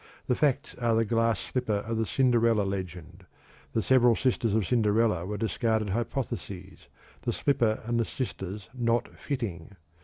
[0.25, 3.23] The "facts" are the glass slipper of the Cinderella legend
[3.73, 6.87] the several sisters of Cinderella were discarded hypotheses,
[7.21, 9.75] the slipper and the sisters not "fitting."